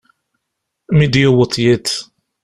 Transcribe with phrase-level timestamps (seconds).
[0.95, 1.87] Mi d-yewweḍ yiḍ.